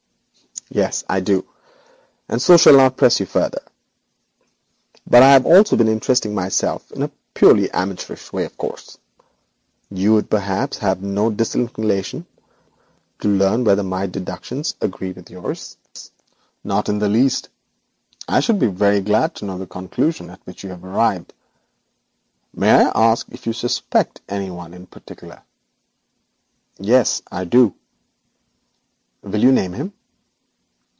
'Yes, 0.73 1.03
I 1.09 1.19
do, 1.19 1.45
and 2.29 2.41
so 2.41 2.55
shall 2.55 2.89
press 2.91 3.19
you 3.19 3.25
no 3.25 3.29
further. 3.33 3.61
But 5.05 5.21
I 5.21 5.37
also 5.43 5.75
have 5.75 5.85
been 5.85 6.01
studying 6.01 6.33
the 6.33 6.49
problem 6.49 6.87
in 6.95 7.01
a 7.03 7.11
purely 7.33 7.69
amateurish 7.71 8.31
way, 8.31 8.45
of 8.45 8.57
course. 8.57 8.97
You 9.89 10.13
will 10.13 10.23
perhaps 10.23 10.77
express 10.77 11.01
no 11.01 11.29
disinclination 11.29 12.25
to 13.19 13.27
learn 13.27 13.65
whether 13.65 13.81
or 13.81 13.83
not 13.83 13.89
my 13.89 14.07
deductions 14.07 14.75
agree 14.79 15.11
with 15.11 15.29
yours.' 15.29 15.75
'None 16.63 16.83
in 16.87 16.99
the 16.99 17.09
least. 17.09 17.49
I 18.29 18.39
should 18.39 18.57
be 18.59 18.67
very 18.67 19.01
glad 19.01 19.35
to 19.35 19.45
know 19.45 19.57
the 19.57 19.67
conclusion 19.67 20.29
at 20.29 20.39
which 20.45 20.63
you 20.63 20.69
have 20.69 20.85
arrived. 20.85 21.33
May 22.55 22.71
I 22.71 22.91
ask 23.11 23.27
if 23.29 23.45
you 23.45 23.51
suspect 23.51 24.21
any 24.29 24.49
one 24.49 24.73
in 24.73 24.85
particular?' 24.87 25.41
'Yes, 26.79 27.23
I 27.29 27.43
do.' 27.43 27.75
'Will 29.21 29.43
you 29.43 29.51
name 29.51 29.73
him?' 29.73 29.91